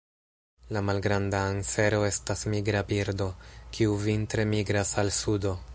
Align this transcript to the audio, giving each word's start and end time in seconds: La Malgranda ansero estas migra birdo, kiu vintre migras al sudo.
La 0.75 0.81
Malgranda 0.87 1.41
ansero 1.49 1.99
estas 2.07 2.41
migra 2.55 2.81
birdo, 2.93 3.31
kiu 3.77 3.95
vintre 4.09 4.49
migras 4.55 4.99
al 5.05 5.15
sudo. 5.23 5.59